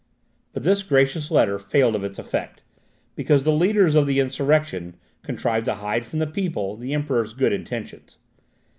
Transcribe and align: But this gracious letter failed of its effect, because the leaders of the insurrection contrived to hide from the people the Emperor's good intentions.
But 0.51 0.63
this 0.63 0.81
gracious 0.81 1.29
letter 1.29 1.59
failed 1.59 1.93
of 1.95 2.03
its 2.03 2.17
effect, 2.17 2.63
because 3.13 3.43
the 3.43 3.51
leaders 3.51 3.93
of 3.93 4.07
the 4.07 4.19
insurrection 4.19 4.95
contrived 5.21 5.65
to 5.65 5.75
hide 5.75 6.07
from 6.07 6.17
the 6.17 6.25
people 6.25 6.75
the 6.75 6.95
Emperor's 6.95 7.35
good 7.35 7.53
intentions. 7.53 8.17